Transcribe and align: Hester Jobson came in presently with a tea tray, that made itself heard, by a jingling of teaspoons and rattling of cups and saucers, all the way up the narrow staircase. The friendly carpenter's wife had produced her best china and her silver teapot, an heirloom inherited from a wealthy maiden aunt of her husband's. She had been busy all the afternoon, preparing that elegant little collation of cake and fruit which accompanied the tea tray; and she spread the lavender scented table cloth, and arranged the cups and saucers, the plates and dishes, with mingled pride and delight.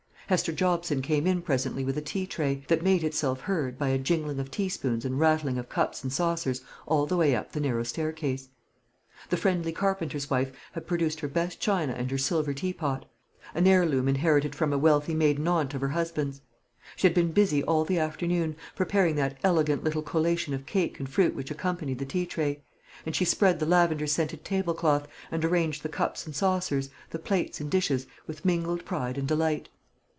Hester 0.31 0.53
Jobson 0.53 1.01
came 1.01 1.27
in 1.27 1.41
presently 1.41 1.83
with 1.83 1.97
a 1.97 2.01
tea 2.01 2.25
tray, 2.25 2.63
that 2.69 2.81
made 2.81 3.03
itself 3.03 3.41
heard, 3.41 3.77
by 3.77 3.89
a 3.89 3.97
jingling 3.97 4.39
of 4.39 4.49
teaspoons 4.49 5.03
and 5.03 5.19
rattling 5.19 5.57
of 5.57 5.67
cups 5.67 6.03
and 6.03 6.13
saucers, 6.13 6.61
all 6.85 7.05
the 7.05 7.17
way 7.17 7.35
up 7.35 7.51
the 7.51 7.59
narrow 7.59 7.83
staircase. 7.83 8.47
The 9.29 9.35
friendly 9.35 9.73
carpenter's 9.73 10.29
wife 10.29 10.53
had 10.71 10.87
produced 10.87 11.19
her 11.19 11.27
best 11.27 11.59
china 11.59 11.91
and 11.91 12.09
her 12.11 12.17
silver 12.17 12.53
teapot, 12.53 13.03
an 13.53 13.67
heirloom 13.67 14.07
inherited 14.07 14.55
from 14.55 14.71
a 14.71 14.77
wealthy 14.77 15.13
maiden 15.13 15.49
aunt 15.49 15.73
of 15.73 15.81
her 15.81 15.89
husband's. 15.89 16.39
She 16.95 17.05
had 17.07 17.13
been 17.13 17.33
busy 17.33 17.61
all 17.65 17.83
the 17.83 17.99
afternoon, 17.99 18.55
preparing 18.73 19.15
that 19.15 19.37
elegant 19.43 19.83
little 19.83 20.01
collation 20.01 20.53
of 20.53 20.65
cake 20.65 20.97
and 20.97 21.09
fruit 21.09 21.35
which 21.35 21.51
accompanied 21.51 21.99
the 21.99 22.05
tea 22.05 22.25
tray; 22.25 22.61
and 23.05 23.13
she 23.13 23.25
spread 23.25 23.59
the 23.59 23.65
lavender 23.65 24.07
scented 24.07 24.45
table 24.45 24.75
cloth, 24.75 25.09
and 25.29 25.43
arranged 25.43 25.83
the 25.83 25.89
cups 25.89 26.25
and 26.25 26.33
saucers, 26.33 26.89
the 27.09 27.19
plates 27.19 27.59
and 27.59 27.69
dishes, 27.69 28.07
with 28.27 28.45
mingled 28.45 28.85
pride 28.85 29.17
and 29.17 29.27
delight. 29.27 29.67